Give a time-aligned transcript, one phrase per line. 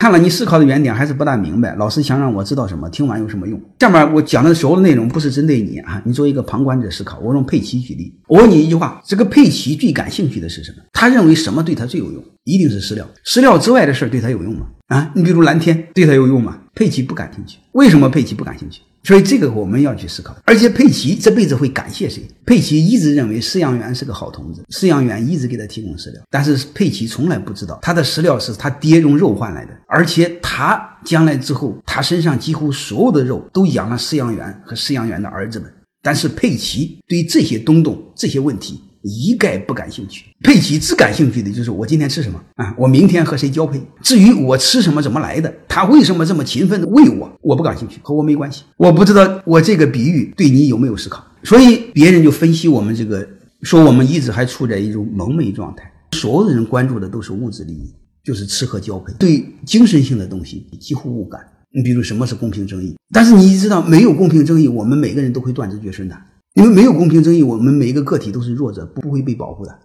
[0.00, 3.60] 看了你思考的原点还是不大明白，老师想让我知道什么，听完有什么用？
[3.78, 7.18] 下面我讲的所有的内容不是针对你啊，你作为一个旁观者思考。
[7.18, 10.78] 我用佩奇举例，我问你一句话：这个佩奇最感兴趣的是什么？
[10.94, 12.24] 他认为什么对他最有用？
[12.44, 13.06] 一定是饲料。
[13.26, 14.68] 饲料之外的事儿对他有用吗？
[14.90, 16.58] 啊，你比如蓝天对他有用吗？
[16.74, 17.58] 佩奇不感兴趣。
[17.72, 18.80] 为什么佩奇不感兴趣？
[19.04, 22.22] 所以这个我们要去思考，而且佩奇这辈子会感谢谁？
[22.44, 35.72] 佩奇一直认为饲养员是个好同志，饲养员一直给他提供饲料，但是佩奇从来不知道他的饲料是他爹用肉换来的，而且他将来之后，他身上几乎所有的肉都养了饲养员和饲养员的儿子们。
[36.02, 38.82] 但是佩奇对这些东东这些问题。
[39.02, 43.80] 一概不感兴趣，佩奇只感兴趣的就是我今天吃什么啊，我明天和谁交配。
[44.02, 48.64] 至于我吃什么怎么来的，他为什么这么勤奋的喂我，我不感兴趣，和我没关系。
[48.76, 51.24] 我不知道我这个比喻对你有没有思考。
[51.42, 53.26] 所以别人就分析我们这个，
[53.62, 61.40] 说我们一直还处在一种蒙昧状态，所有的人关注的都是物质利益，就是吃喝交配，对精神性的东西几乎无感。
[61.72, 62.96] 你比如什么是公平正义？
[63.12, 66.16] 但是你知道，没有公平正义，我们每个人都会断子绝孙的。
[66.54, 69.78] 因为没有公平正义，我们每一个个体都是弱者，不会被保护的。